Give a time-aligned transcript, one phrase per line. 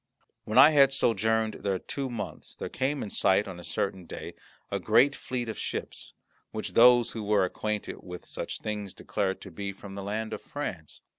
[0.45, 4.33] When I had sojourned there two months there came in sight on a certain day
[4.71, 6.13] a great fleet of ships,
[6.49, 10.41] which those who were acquainted with such things declared to be from the land of
[10.41, 11.01] France.